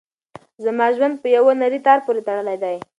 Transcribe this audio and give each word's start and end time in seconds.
زما 0.63 0.87
ژوند 0.95 1.15
په 1.21 1.27
یوه 1.35 1.51
نري 1.61 1.79
تار 1.85 1.99
پورې 2.05 2.21
تړلی 2.27 2.57
دی. 2.63 2.77